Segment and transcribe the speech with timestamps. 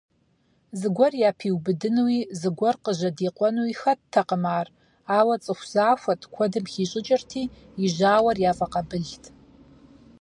[0.79, 4.67] Зыгуэр япиубыдынуи, зыгуэр къыжьэдикъуэнуи хэттэкъым ар,
[5.17, 7.43] ауэ цӀыху захуэт, куэдым хищӀыкӀырти,
[7.83, 9.23] и жьауэр яфӀэкъабылт.